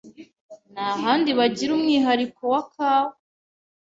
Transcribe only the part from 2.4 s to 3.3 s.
wa kawa